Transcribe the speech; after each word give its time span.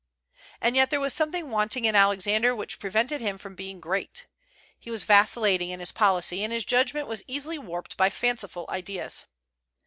And 0.61 0.75
yet 0.75 0.89
there 0.89 0.99
was 0.99 1.13
something 1.13 1.51
wanting 1.51 1.85
in 1.85 1.93
Alexander 1.95 2.55
which 2.55 2.79
prevented 2.79 3.21
him 3.21 3.37
from 3.37 3.53
being 3.53 3.79
great. 3.79 4.25
He 4.79 4.89
was 4.89 5.03
vacillating 5.03 5.69
in 5.69 5.79
his 5.79 5.91
policy, 5.91 6.43
and 6.43 6.51
his 6.51 6.65
judgment 6.65 7.07
was 7.07 7.21
easily 7.27 7.59
warped 7.59 7.97
by 7.97 8.09
fanciful 8.09 8.65
ideas. 8.69 9.25